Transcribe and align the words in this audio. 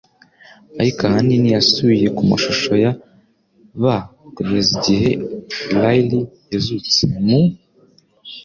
Ariko 0.81 0.99
ahanini 1.09 1.47
yasubiye 1.55 2.07
ku 2.15 2.21
mashusho 2.29 2.71
ya 2.83 2.91
B 3.81 3.83
kugeza 4.35 4.69
igihe 4.77 5.09
Riley 5.75 6.23
yazutse 6.51 6.99
mu 7.25 7.39